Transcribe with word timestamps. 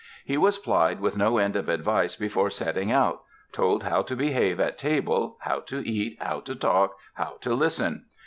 He 0.25 0.35
was 0.35 0.57
plied 0.57 0.99
with 0.99 1.15
no 1.15 1.37
end 1.37 1.55
of 1.55 1.69
advice 1.69 2.15
before 2.15 2.49
setting 2.49 2.91
out, 2.91 3.21
told 3.51 3.83
how 3.83 4.01
to 4.01 4.15
behave 4.15 4.59
at 4.59 4.75
table, 4.79 5.37
how 5.41 5.59
to 5.69 5.87
eat, 5.87 6.17
how 6.19 6.39
to 6.39 6.55
talk, 6.55 6.97
how 7.13 7.35
to 7.41 7.53
listen. 7.53 8.05